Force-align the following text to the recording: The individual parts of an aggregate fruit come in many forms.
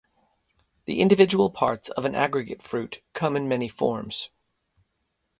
The 0.85 0.99
individual 0.99 1.51
parts 1.51 1.89
of 1.89 2.05
an 2.05 2.15
aggregate 2.15 2.63
fruit 2.63 3.03
come 3.13 3.35
in 3.37 3.47
many 3.47 3.67
forms. 3.69 4.31